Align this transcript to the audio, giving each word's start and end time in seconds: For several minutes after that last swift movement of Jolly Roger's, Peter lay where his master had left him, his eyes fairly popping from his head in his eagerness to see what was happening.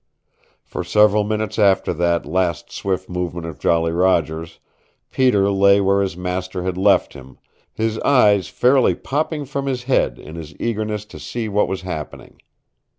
For 0.63 0.83
several 0.83 1.23
minutes 1.23 1.59
after 1.59 1.93
that 1.93 2.25
last 2.25 2.71
swift 2.71 3.07
movement 3.07 3.45
of 3.45 3.59
Jolly 3.59 3.91
Roger's, 3.91 4.57
Peter 5.11 5.51
lay 5.51 5.79
where 5.79 6.01
his 6.01 6.17
master 6.17 6.63
had 6.63 6.75
left 6.75 7.13
him, 7.13 7.37
his 7.71 7.99
eyes 7.99 8.47
fairly 8.47 8.95
popping 8.95 9.45
from 9.45 9.67
his 9.67 9.83
head 9.83 10.17
in 10.17 10.33
his 10.37 10.55
eagerness 10.59 11.05
to 11.05 11.19
see 11.19 11.47
what 11.47 11.67
was 11.67 11.81
happening. 11.83 12.39